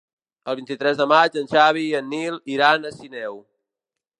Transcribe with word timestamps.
El 0.51 0.55
vint-i-tres 0.59 0.97
de 1.01 1.05
maig 1.11 1.37
en 1.41 1.45
Xavi 1.51 1.85
i 1.89 1.93
en 1.99 2.09
Nil 2.15 2.41
iran 2.55 2.89
a 2.91 2.95
Sineu. 2.99 3.39